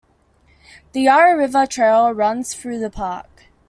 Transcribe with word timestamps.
The 0.93 1.01
Yarra 1.03 1.37
River 1.37 1.67
Trail 1.67 2.11
runs 2.11 2.55
through 2.55 2.79
the 2.79 2.89
park. 2.89 3.45